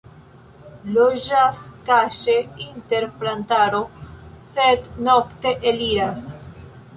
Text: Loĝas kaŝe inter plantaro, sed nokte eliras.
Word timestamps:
Loĝas 0.93 1.59
kaŝe 1.89 2.37
inter 2.63 3.05
plantaro, 3.19 3.83
sed 4.55 4.89
nokte 5.11 5.55
eliras. 5.75 6.27